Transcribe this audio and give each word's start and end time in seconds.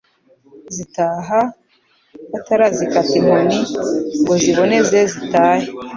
zitaha, 0.75 1.39
batarazikata 2.31 3.11
inkoni 3.19 3.59
ngo 4.21 4.33
ziboneze 4.41 4.99
zitahe. 5.13 5.67